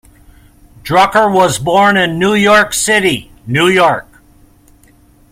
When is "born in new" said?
1.59-2.33